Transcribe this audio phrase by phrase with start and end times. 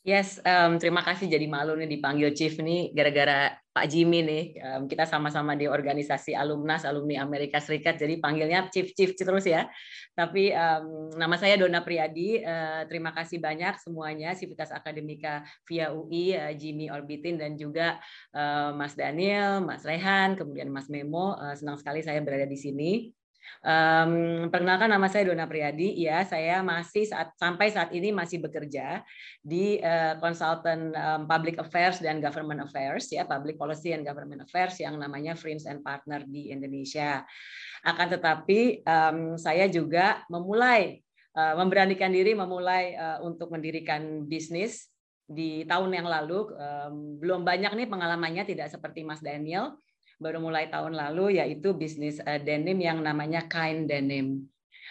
[0.00, 4.44] Yes, um, terima kasih jadi malu nih dipanggil Chief nih gara-gara Pak Jimmy nih.
[4.56, 9.68] Um, kita sama-sama di organisasi alumnas alumni Amerika Serikat, jadi panggilnya Chief Chief terus ya.
[10.16, 12.40] Tapi um, nama saya Dona Priyadi.
[12.40, 18.00] Uh, terima kasih banyak semuanya Sivitas Akademika via UI, uh, Jimmy Orbitin dan juga
[18.32, 21.36] uh, Mas Daniel, Mas Rehan, kemudian Mas Memo.
[21.36, 23.19] Uh, senang sekali saya berada di sini.
[23.60, 25.92] Um, perkenalkan nama saya Dona Priyadi.
[26.00, 29.04] Ya, saya masih saat sampai saat ini masih bekerja
[29.44, 34.80] di uh, konsultan um, Public Affairs dan Government Affairs ya, Public Policy and Government Affairs
[34.80, 37.20] yang namanya Friends and Partner di Indonesia.
[37.84, 41.04] Akan tetapi um, saya juga memulai
[41.36, 44.88] uh, memberanikan diri memulai uh, untuk mendirikan bisnis
[45.28, 46.48] di tahun yang lalu.
[46.56, 49.76] Um, belum banyak nih pengalamannya tidak seperti Mas Daniel
[50.20, 54.44] baru mulai tahun lalu yaitu bisnis uh, denim yang namanya Kind Denim.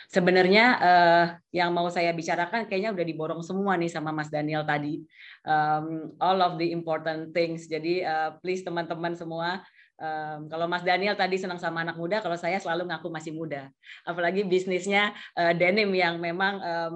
[0.09, 5.05] Sebenarnya uh, yang mau saya bicarakan kayaknya udah diborong semua nih sama Mas Daniel tadi.
[5.45, 7.69] Um, all of the important things.
[7.69, 9.61] Jadi uh, please teman-teman semua
[10.01, 13.69] um, kalau Mas Daniel tadi senang sama anak muda, kalau saya selalu ngaku masih muda.
[14.01, 16.95] Apalagi bisnisnya uh, denim yang memang um,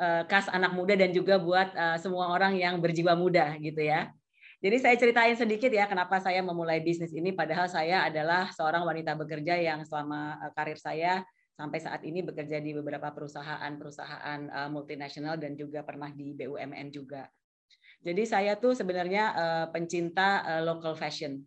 [0.00, 4.08] uh, khas anak muda dan juga buat uh, semua orang yang berjiwa muda gitu ya.
[4.60, 9.16] Jadi saya ceritain sedikit ya kenapa saya memulai bisnis ini padahal saya adalah seorang wanita
[9.16, 11.24] bekerja yang selama eh, karir saya
[11.56, 17.24] sampai saat ini bekerja di beberapa perusahaan-perusahaan eh, multinasional dan juga pernah di BUMN juga.
[18.04, 21.40] Jadi saya tuh sebenarnya eh, pencinta local fashion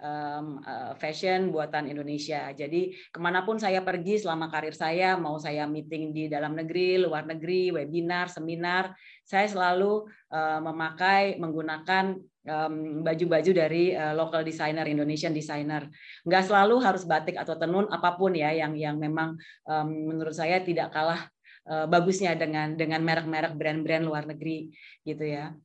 [0.00, 2.50] um, uh, fashion buatan Indonesia.
[2.50, 6.98] Jadi ke mana pun saya pergi selama karir saya, mau saya meeting di dalam negeri,
[6.98, 12.18] luar negeri, webinar, seminar, saya selalu uh, memakai menggunakan
[13.00, 15.88] baju-baju um, dari uh, local designer, Indonesian designer.
[16.28, 20.60] Nggak selalu harus batik atau tenun, apa pun ya yang yang memang um, menurut saya
[20.60, 21.24] tidak kalah
[21.64, 24.68] uh, bagusnya dengan dengan merek-merek brand-brand luar negeri
[25.08, 25.56] gitu ya.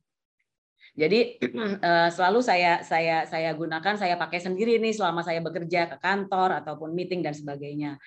[0.96, 1.36] Jadi
[1.84, 6.64] uh, selalu saya saya saya gunakan, saya pakai sendiri nih selama saya bekerja ke kantor
[6.64, 8.00] ataupun meeting dan sebagainya.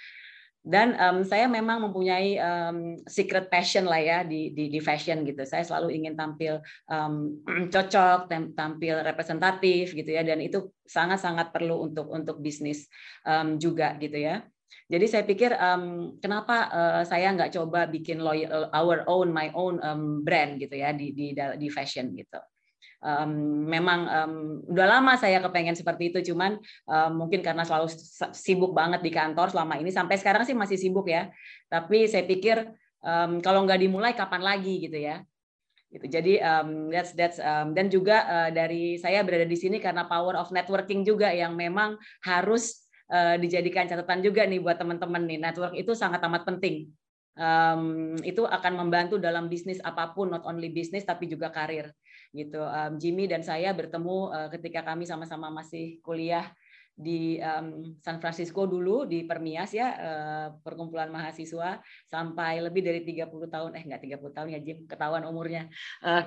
[0.63, 5.43] Dan um, saya memang mempunyai um, secret passion lah ya di, di di fashion gitu.
[5.43, 7.43] Saya selalu ingin tampil um,
[7.73, 10.23] cocok, tampil representatif gitu ya.
[10.23, 12.87] Dan itu sangat-sangat perlu untuk untuk bisnis
[13.27, 14.39] um, juga gitu ya.
[14.87, 19.83] Jadi saya pikir um, kenapa uh, saya nggak coba bikin loyal, our own, my own
[19.83, 22.39] um, brand gitu ya di di di fashion gitu
[23.03, 23.31] um,
[23.67, 24.33] memang um,
[24.71, 26.33] udah lama saya kepengen seperti itu.
[26.33, 27.91] Cuman um, mungkin karena selalu
[28.31, 29.91] sibuk banget di kantor selama ini.
[29.91, 31.29] Sampai sekarang sih masih sibuk ya.
[31.67, 32.63] Tapi saya pikir
[33.03, 35.21] um, kalau nggak dimulai kapan lagi gitu ya?
[35.93, 36.09] Gitu.
[36.09, 40.33] Jadi um, that's that's um, dan juga uh, dari saya berada di sini karena power
[40.39, 45.37] of networking juga yang memang harus uh, dijadikan catatan juga nih buat teman-teman nih.
[45.37, 46.89] Network itu sangat amat penting.
[47.33, 51.89] Um, itu akan membantu dalam bisnis apa pun not only bisnis tapi juga karir
[52.33, 52.59] gitu.
[52.65, 56.49] Um, Jimmy dan saya bertemu uh, ketika kami sama-sama masih kuliah
[56.93, 63.49] di um, San Francisco dulu di Permias ya uh, perkumpulan mahasiswa sampai lebih dari 30
[63.49, 65.69] tahun eh enggak 30 tahun ya Jim ketahuan umurnya.
[66.01, 66.25] Uh,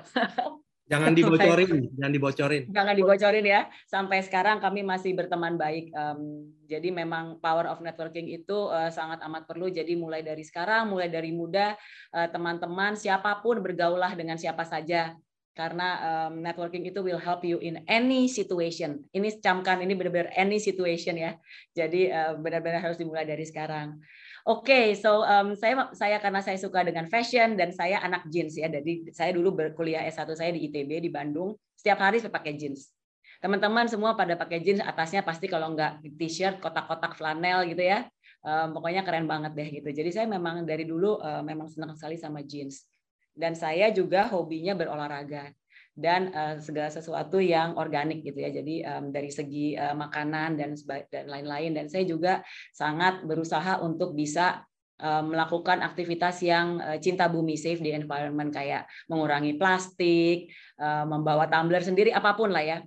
[0.87, 2.63] Jangan dibocorin, jangan dibocorin.
[2.71, 3.67] Jangan dibocorin ya.
[3.91, 5.91] Sampai sekarang kami masih berteman baik.
[5.91, 9.67] Um, jadi memang power of networking itu uh, sangat amat perlu.
[9.67, 11.75] Jadi mulai dari sekarang, mulai dari muda,
[12.11, 15.11] teman-teman uh, siapa pun bergaulah dengan siapa saja
[15.57, 19.01] karena um, networking itu will help you in any situation.
[19.09, 21.33] Ini camkan ini benar-benar any situation ya.
[21.73, 23.97] Jadi uh, benar-benar harus dimulai dari sekarang.
[24.45, 28.53] Oke, okay, so um, saya saya karena saya suka dengan fashion dan saya anak jeans
[28.53, 28.69] ya.
[28.69, 31.57] Jadi saya dulu berkuliah S1 saya di ITB di Bandung.
[31.73, 32.93] Setiap hari saya pakai jeans.
[33.41, 38.05] Teman-teman semua pada pakai jeans, atasnya pasti kalau nggak t-shirt kotak-kotak flanel gitu ya.
[38.45, 39.89] Um, pokoknya keren banget deh gitu.
[39.89, 42.85] Jadi saya memang dari dulu uh, memang senang sekali sama jeans
[43.37, 45.53] dan saya juga hobinya berolahraga
[45.97, 48.49] dan uh, segala sesuatu yang organik gitu ya.
[48.53, 50.73] Jadi um, dari segi uh, makanan dan
[51.09, 52.41] dan lain-lain dan saya juga
[52.73, 54.61] sangat berusaha untuk bisa
[55.01, 62.13] uh, melakukan aktivitas yang cinta bumi, safe the environment kayak mengurangi plastik, membawa tumbler sendiri
[62.13, 62.77] apa pun lah ya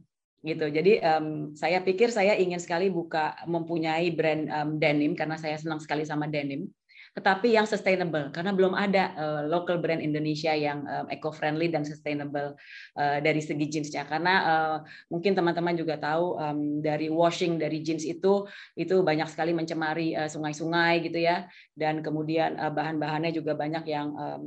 [0.40, 0.72] gitu.
[0.72, 5.82] Jadi um, saya pikir saya ingin sekali buka mempunyai brand um, denim karena saya senang
[5.84, 6.64] sekali sama denim
[7.10, 12.54] tetapi yang sustainable karena belum ada uh, local brand Indonesia yang um, eco-friendly dan sustainable
[12.94, 14.06] uh, dari segi jeansnya.
[14.06, 14.76] Karena uh,
[15.10, 18.46] mungkin teman-teman juga tahu um, dari washing dari jeans itu
[18.78, 21.50] itu banyak sekali mencemari sungai-sungai uh, gitu ya.
[21.74, 24.42] Dan kemudian uh, bahan-bahannya juga banyak yang um,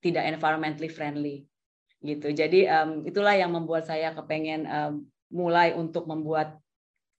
[0.00, 1.44] tidak environmentally friendly
[2.00, 2.32] gitu.
[2.32, 6.56] Jadi um, itulah yang membuat saya kepengen um, mulai untuk membuat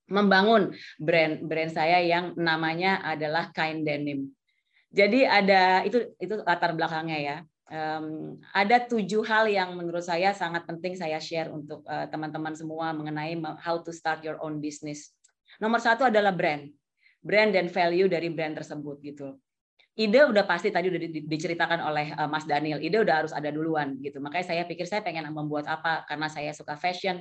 [0.09, 4.33] membangun brand brand saya yang namanya adalah Kind Denim
[4.89, 7.37] jadi ada itu itu latar belakangnya ya.
[7.69, 12.57] um, ada tujuh hal yang menurut saya sangat penting saya share untuk uh, teman-teman uh,
[12.57, 15.13] semua mengenai how to start your own business.
[15.61, 16.65] Nomor satu adalah brand,
[17.21, 19.37] brand dan value dari brand tersebut gitu
[19.99, 22.79] ide udah pasti tadi udah diceritakan oleh uh, Mas Daniel.
[22.79, 24.23] Ide udah harus ada duluan gitu.
[24.23, 27.19] Makanya saya pikir saya pengen membuat apa karena saya suka fashion.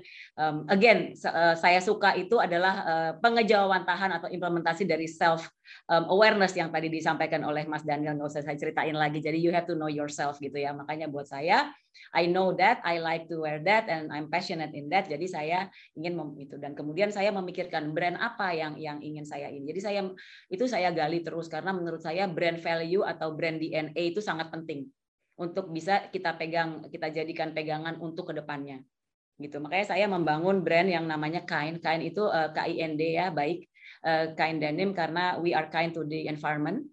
[0.70, 2.86] Again, uh, saya suka itu adalah
[3.18, 5.50] pengejawantahan atau implementasi dari self
[5.90, 8.16] um, awareness yang tadi disampaikan oleh Mas Daniel.
[8.16, 9.18] Nggak usah saya ceritain lagi.
[9.20, 10.74] Jadi you have to know yourself gitu ya.
[10.76, 11.68] Makanya buat saya
[12.14, 15.10] I know that, I like to wear that, and I'm passionate in that.
[15.10, 15.68] Jadi saya
[15.98, 19.68] ingin itu dan kemudian saya memikirkan brand apa yang yang ingin saya ini.
[19.68, 20.00] Jadi saya
[20.48, 24.88] itu saya gali terus karena menurut saya brand value atau brand DNA itu sangat penting
[25.38, 28.82] untuk bisa kita pegang, kita jadikan pegangan untuk ke depannya.
[29.38, 29.62] Gitu.
[29.62, 31.78] Makanya saya membangun brand yang namanya Kind.
[31.78, 33.70] Kind itu uh, K-I-N-D ya, baik.
[33.98, 36.86] Uh, kind Denim karena we are kind to the environment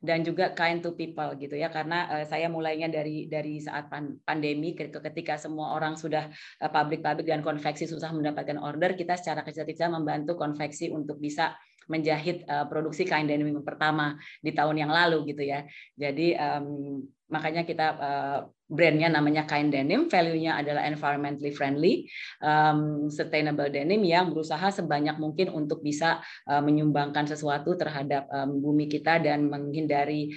[0.00, 1.68] dan juga kind to people gitu ya.
[1.68, 3.88] Karena uh, saya mulainya dari dari saat
[4.24, 6.28] pandemi ketika semua orang sudah
[6.60, 11.56] uh, public public dan konveksi susah mendapatkan order kita secara kecil-kecil membantu konveksi untuk bisa
[11.90, 15.66] menjahit uh, produksi kain denim pertama di tahun yang lalu gitu ya.
[15.98, 18.40] Jadi um, makanya kita uh,
[18.70, 22.06] brandnya namanya kain denim, value-nya adalah environmentally friendly,
[22.38, 28.86] um, sustainable denim yang berusaha sebanyak mungkin untuk bisa uh, menyumbangkan sesuatu terhadap um, bumi
[28.86, 30.30] kita dan menghindari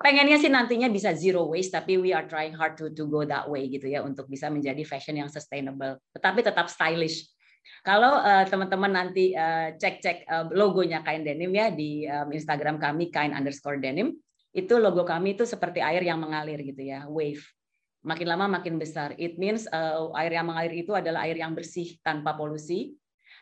[0.00, 3.48] pengennya sih nantinya bisa zero waste tapi we are trying hard to to go that
[3.48, 7.32] way gitu ya untuk bisa menjadi fashion yang sustainable tetapi tetap stylish
[7.80, 13.08] kalau uh, teman-teman nanti uh, cek-cek uh, logonya kain denim ya di um, Instagram kami
[13.08, 14.12] kain underscore denim
[14.56, 17.44] itu logo kami itu seperti air yang mengalir gitu ya, wave.
[18.06, 19.18] Makin lama makin besar.
[19.18, 22.94] It means uh, air yang mengalir itu adalah air yang bersih tanpa polusi.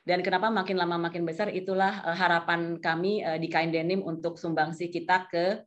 [0.04, 4.40] Dan kenapa makin lama makin besar itulah uh, harapan kami uh, di Kain Denim untuk
[4.40, 5.60] sumbangsi kita ke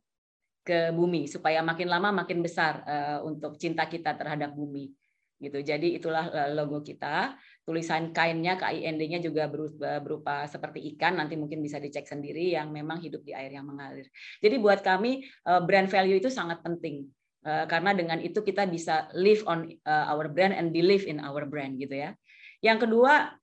[0.66, 4.90] ke bumi supaya makin lama makin besar uh, untuk cinta kita terhadap bumi
[5.38, 5.62] gitu.
[5.62, 11.76] Jadi itulah logo kita tulisan kainnya KIND-nya juga berupa, berupa seperti ikan nanti mungkin bisa
[11.76, 14.08] dicek sendiri yang memang hidup di air yang mengalir.
[14.40, 17.04] Jadi buat kami eh, brand value itu sangat penting
[17.44, 21.44] eh, karena dengan itu kita bisa live on eh, our brand and believe in our
[21.44, 22.10] brand gitu ya.
[22.64, 23.34] Yang kedua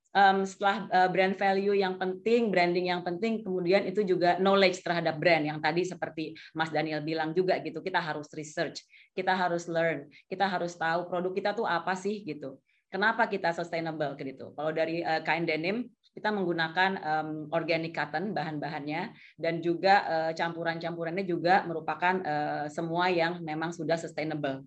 [0.47, 5.59] setelah brand value yang penting, branding yang penting, kemudian itu juga knowledge terhadap brand yang
[5.59, 7.83] tadi seperti Mas Daniel bilang juga gitu.
[7.83, 8.79] Kita harus research,
[9.11, 12.55] kita harus learn, kita harus tahu produk kita tuh apa sih gitu.
[12.87, 14.55] Kenapa kita sustainable gitu?
[14.55, 15.83] Kalau dari uh, kain denim
[16.15, 23.43] kita menggunakan um, organic cotton bahan-bahannya dan juga uh, campuran-campurannya juga merupakan uh, semua yang
[23.43, 24.63] memang sudah sustainable.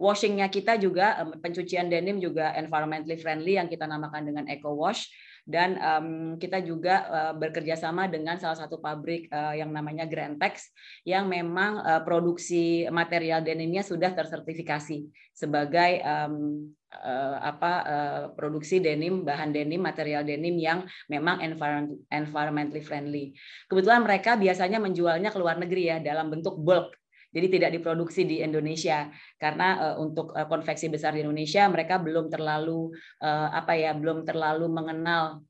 [0.00, 5.08] Washingnya kita juga pencucian denim juga environmentally friendly yang kita namakan dengan eco wash
[5.46, 6.08] dan um,
[6.42, 10.74] kita juga uh, bekerja sama dengan salah satu pabrik uh, yang namanya Grantex
[11.06, 19.22] yang memang uh, produksi material denimnya sudah tersertifikasi sebagai um, uh, apa uh, produksi denim
[19.22, 23.24] bahan denim material denim yang memang environment, environmentally friendly.
[23.70, 26.90] Kebetulan mereka biasanya menjualnya ke luar negeri ya dalam bentuk bulk
[27.34, 29.12] jadi tidak diproduksi di Indonesia.
[29.36, 34.24] Karena uh, untuk uh, konveksi besar di Indonesia mereka belum terlalu uh, apa ya belum
[34.24, 35.42] terlalu mengenal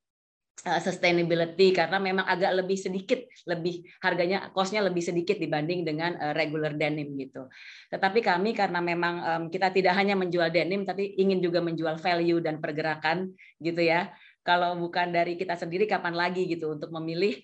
[0.56, 1.70] sustainability.
[1.76, 7.46] Karena memang agak lebih sedikit lebih harganya costnya lebih sedikit dibanding dengan regular denim gitu.
[7.92, 12.56] Tetapi kami karena memang kita tidak hanya menjual denim tapi ingin juga menjual value dan
[12.56, 14.16] pergerakan gitu ya.
[14.40, 17.36] Kalau bukan dari kita sendiri kapan lagi gitu untuk memilih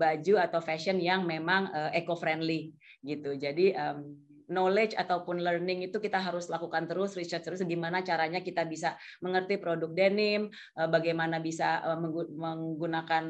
[0.00, 2.72] baju atau fashion yang memang eco friendly
[3.06, 3.38] gitu.
[3.38, 8.62] Jadi um, knowledge ataupun learning itu kita harus lakukan terus research terus gimana caranya kita
[8.66, 11.98] bisa mengerti produk denim eh, bagaimana bisa eh,
[12.34, 13.24] menggunakan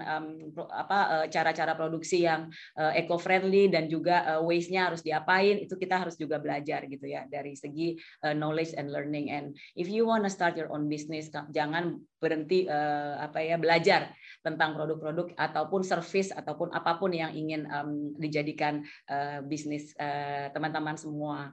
[0.71, 6.15] apa eh, cara-cara produksi yang eco friendly dan juga waste-nya harus diapain itu kita harus
[6.17, 10.55] juga belajar gitu ya dari segi knowledge and learning and if you want to start
[10.55, 14.13] your own business jangan berhenti apa ya belajar
[14.47, 20.95] tentang produk-produk ataupun service ataupun apa pun yang ingin um, dijadikan uh, bisnis uh, teman-teman
[20.95, 21.51] semua.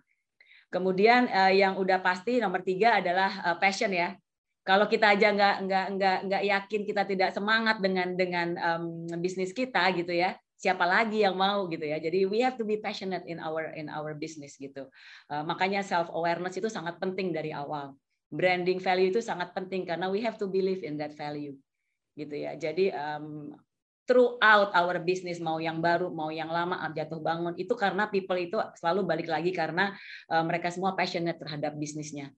[0.69, 4.13] Kemudian uh, yang udah pasti nomor tiga adalah uh, passion ya.
[4.63, 8.85] Kalau kita aja nggak nggak nggak nggak yakin kita tidak semangat dengan dengan um,
[9.19, 11.99] bisnis kita gitu ya, siapa lagi yang mau gitu ya.
[11.99, 14.87] Jadi we have to be passionate in our in our business gitu.
[15.27, 17.97] Uh, makanya self awareness itu sangat penting dari awal.
[18.33, 21.53] Branding value itu sangat penting karena we have to believe in that value
[22.17, 22.57] gitu ya.
[22.57, 23.53] Jadi um,
[24.09, 28.57] throughout our business mau yang baru mau yang lama jatuh bangun itu karena people itu
[28.81, 29.93] selalu balik lagi karena
[30.33, 32.33] uh, mereka semua passionate terhadap bisnisnya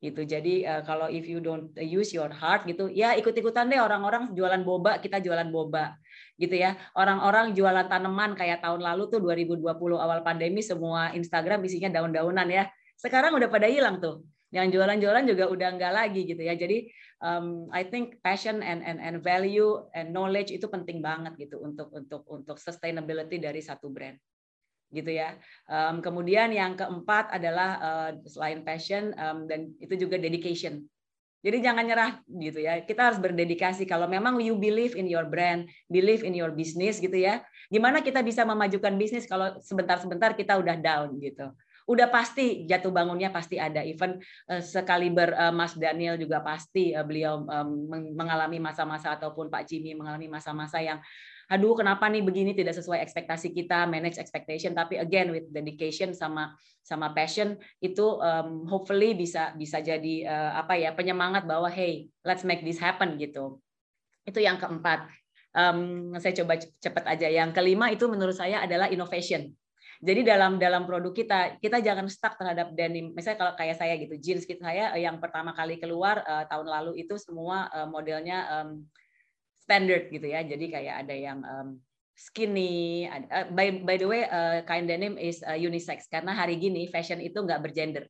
[0.00, 0.24] gitu.
[0.24, 4.64] Jadi uh, kalau if you don't use your heart gitu, ya ikut-ikutan deh orang-orang jualan
[4.64, 5.96] boba, kita jualan boba
[6.40, 6.74] gitu ya.
[6.96, 9.60] Orang-orang jualan tanaman kayak tahun lalu tuh 2020
[10.00, 12.64] awal pandemi semua Instagram isinya daun-daunan ya.
[12.96, 14.24] Sekarang udah pada hilang tuh.
[14.50, 16.58] Yang jualan-jualan juga udah enggak lagi gitu ya.
[16.58, 16.90] Jadi
[17.22, 21.94] um, I think passion and and and value and knowledge itu penting banget gitu untuk
[21.94, 24.18] untuk untuk sustainability dari satu brand
[24.90, 25.38] gitu ya.
[25.70, 30.82] Um, kemudian yang keempat adalah uh, selain passion um, dan itu juga dedication.
[31.40, 32.84] Jadi jangan nyerah gitu ya.
[32.84, 33.88] Kita harus berdedikasi.
[33.88, 37.40] Kalau memang you believe in your brand, believe in your business gitu ya.
[37.72, 41.48] Gimana kita bisa memajukan bisnis kalau sebentar-sebentar kita udah down gitu.
[41.90, 43.82] Udah pasti jatuh bangunnya pasti ada.
[43.82, 47.42] Even uh, sekaliber uh, Mas Daniel juga pasti uh, beliau
[48.14, 51.02] mengalami masa-masa ataupun Pak Jimmy mengalami masa-masa yang
[51.50, 52.54] aduh kenapa nih begini?
[52.54, 54.70] Tidak sesuai ekspektasi kita manage expectation.
[54.70, 56.54] Tapi again with dedication sama
[56.86, 62.46] sama passion itu um, hopefully bisa bisa jadi uh, apa ya penyemangat bahwa hey let's
[62.46, 63.58] make this happen gitu.
[64.22, 65.10] Itu yang keempat.
[65.50, 67.26] Um, saya coba cepat aja.
[67.26, 69.50] Yang kelima itu menurut saya adalah innovation
[70.00, 73.12] jadi dalam dalam produk kita kita jangan stuck terhadap denim.
[73.12, 77.04] Misalnya kalau kayak saya gitu, jeans kita saya yang pertama kali keluar uh, tahun lalu
[77.04, 78.88] itu semua uh, modelnya um,
[79.60, 80.40] standard gitu ya.
[80.40, 81.68] Jadi kayak ada yang um,
[82.16, 83.12] skinny.
[83.52, 87.36] By by the way, uh, kain denim is uh, unisex karena hari gini fashion itu
[87.36, 88.08] nggak bergender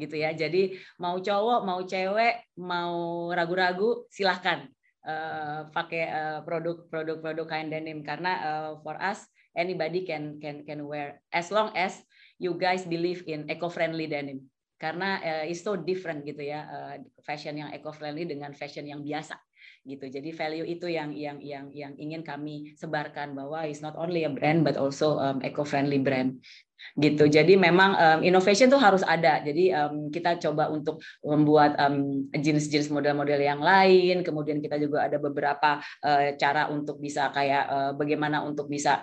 [0.00, 0.32] gitu ya.
[0.32, 4.64] Jadi mau cowok, mau cewek, mau ragu-ragu silahkan
[5.04, 10.84] uh, pakai uh, produk produk-produk kain denim karena uh, for us anybody can can can
[10.84, 11.98] wear as long as
[12.36, 14.44] you guys believe in eco-friendly denim
[14.76, 16.94] karena uh, it's so different gitu ya uh,
[17.24, 19.40] fashion yang eco-friendly dengan fashion yang biasa
[19.86, 20.10] gitu.
[20.10, 24.30] Jadi value itu yang yang yang yang ingin kami sebarkan bahwa it's not only a
[24.30, 26.42] brand but also um, eco-friendly brand
[26.98, 27.24] gitu.
[27.30, 29.40] Jadi memang um, innovation tuh harus ada.
[29.40, 34.26] Jadi um, kita coba untuk membuat um, jenis-jenis model-model yang lain.
[34.26, 39.00] Kemudian kita juga ada beberapa uh, cara untuk bisa kayak uh, bagaimana untuk bisa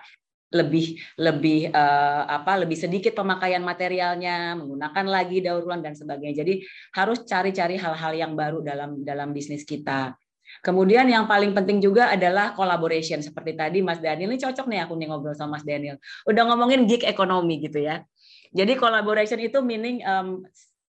[0.54, 6.54] lebih lebih uh, apa lebih sedikit pemakaian materialnya menggunakan lagi daur ulang dan sebagainya jadi
[6.94, 10.14] harus cari-cari hal-hal yang baru dalam dalam bisnis kita
[10.62, 13.24] Kemudian yang paling penting juga adalah collaboration.
[13.24, 15.98] Seperti tadi Mas Daniel, ini cocok nih aku nih ngobrol sama Mas Daniel.
[16.30, 18.06] Udah ngomongin gig ekonomi gitu ya.
[18.54, 20.46] Jadi collaboration itu meaning um,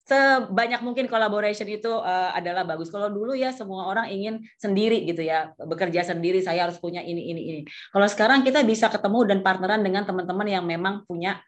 [0.06, 2.88] sebanyak mungkin collaboration itu uh, adalah bagus.
[2.88, 7.30] Kalau dulu ya semua orang ingin sendiri gitu ya, bekerja sendiri, saya harus punya ini
[7.30, 7.60] ini ini.
[7.92, 11.38] Kalau sekarang kita bisa ketemu dan partneran dengan teman-teman yang memang punya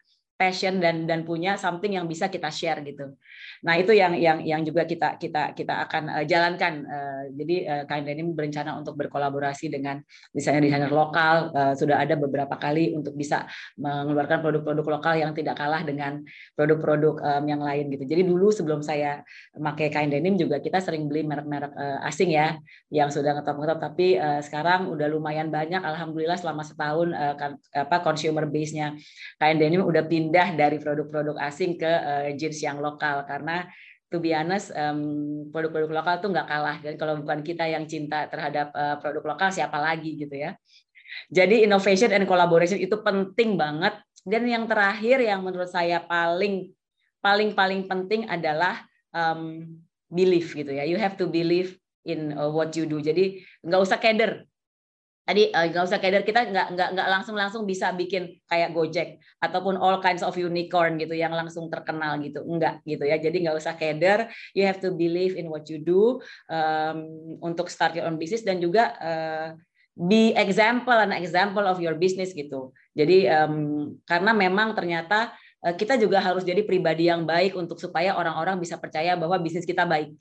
[0.43, 3.15] passion dan dan punya something yang bisa kita share gitu.
[3.63, 6.73] Nah itu yang yang yang juga kita kita kita akan uh, jalankan.
[6.83, 10.03] Uh, jadi uh, Kain Denim berencana untuk berkolaborasi dengan
[10.35, 11.55] desainer-desainer lokal.
[11.55, 13.47] Uh, sudah ada beberapa kali untuk bisa
[13.79, 16.27] mengeluarkan produk-produk lokal yang tidak kalah dengan
[16.59, 18.03] produk-produk um, yang lain gitu.
[18.03, 19.23] Jadi dulu sebelum saya
[19.55, 22.59] pakai Kain Denim juga kita sering beli merek-merek uh, asing ya
[22.91, 23.79] yang sudah ngetop-ngetop.
[23.79, 25.79] Tapi uh, sekarang udah lumayan banyak.
[25.79, 28.97] Alhamdulillah selama setahun uh, kan, apa consumer base-nya
[29.39, 33.21] Kain Denim udah pindah pindah dari produk-produk asing ke uh, jeans yang lokal.
[33.29, 33.69] Karena
[34.09, 34.73] to be honest
[35.53, 36.81] produk-produk lokal tuh nggak kalah.
[36.81, 40.57] Dan kalau bukan kita yang cinta terhadap uh, produk lokal siapa lagi gitu ya.
[41.29, 43.93] Jadi innovation and collaboration itu penting banget.
[44.25, 46.73] Dan yang terakhir yang menurut saya paling
[47.21, 48.81] paling paling penting adalah
[49.13, 49.69] um,
[50.09, 50.81] belief gitu ya.
[50.81, 51.77] You have to believe
[52.09, 52.97] in uh, what you do.
[52.97, 54.49] Jadi nggak usah keder
[55.23, 59.23] Tadi eh, nggak usah kader kita nggak nggak nggak langsung langsung bisa bikin kayak Gojek
[59.39, 62.43] ataupun all kinds of unicorn gitu yang langsung terkenal gitu.
[62.43, 63.15] Enggak gitu ya.
[63.15, 66.19] Jadi nggak usah kader you have to believe in what you do
[66.51, 66.97] um,
[67.39, 69.47] untuk start your own business dan juga uh,
[69.95, 72.75] be example an example of your business gitu.
[72.91, 75.31] Jadi um, karena memang ternyata
[75.63, 79.63] uh, kita juga harus jadi pribadi yang baik untuk supaya orang-orang bisa percaya bahwa bisnis
[79.63, 80.11] kita baik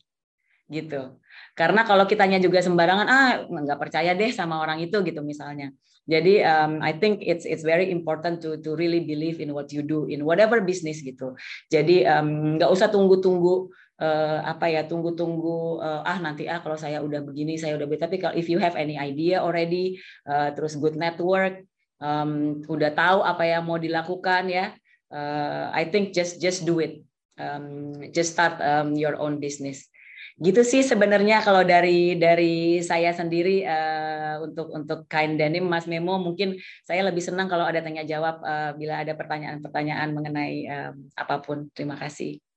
[0.71, 1.19] gitu
[1.53, 5.69] karena kalau kitanya juga sembarangan, ah nggak percaya deh sama orang itu gitu misalnya.
[6.03, 9.87] Jadi um, I think it's it's very important to to really believe in what you
[9.87, 11.39] do in whatever business gitu.
[11.71, 13.71] Jadi um, nggak usah tunggu-tunggu
[14.03, 18.03] uh, apa ya tunggu-tunggu uh, ah nanti ah kalau saya udah begini saya udah begini.
[18.03, 21.63] Tapi kalau if you have any idea already, uh, terus good network,
[22.03, 24.75] um, udah tahu apa yang mau dilakukan ya,
[25.15, 27.05] uh, I think just just do it.
[27.37, 29.92] Um, just start um, your own business
[30.39, 36.17] gitu sih sebenarnya kalau dari dari saya sendiri uh, untuk untuk kain denim Mas Memo
[36.21, 41.43] mungkin saya lebih senang kalau ada tanya jawab uh, bila ada pertanyaan-pertanyaan mengenai uh, apa
[41.43, 41.69] pun.
[41.75, 42.52] Terima kasih